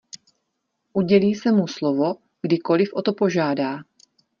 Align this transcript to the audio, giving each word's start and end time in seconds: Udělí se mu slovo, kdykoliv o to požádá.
Udělí 0.93 1.35
se 1.35 1.51
mu 1.51 1.67
slovo, 1.67 2.13
kdykoliv 2.41 2.89
o 2.93 3.01
to 3.01 3.13
požádá. 3.13 3.79